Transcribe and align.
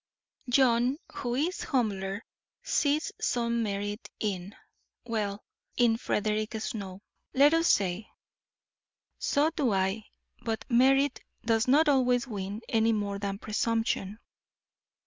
John, 0.49 0.97
who 1.13 1.35
is 1.35 1.61
humbler, 1.63 2.25
sees 2.63 3.11
some 3.21 3.61
merit 3.61 4.09
in 4.19 4.55
well, 5.05 5.43
in 5.77 5.95
Frederick 5.97 6.59
Snow, 6.59 7.03
let 7.35 7.53
us 7.53 7.67
say. 7.67 8.09
So 9.19 9.51
do 9.51 9.73
I, 9.73 10.05
but 10.41 10.65
merit 10.67 11.21
does 11.45 11.67
not 11.67 11.87
always 11.87 12.25
win, 12.25 12.63
any 12.67 12.93
more 12.93 13.19
than 13.19 13.37
presumption. 13.37 14.17